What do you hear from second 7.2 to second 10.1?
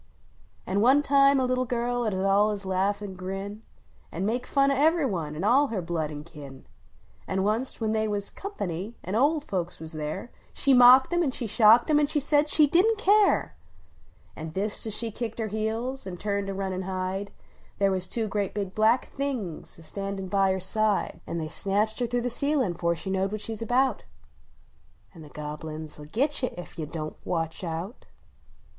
An onc t, when they was "company," an olc folks was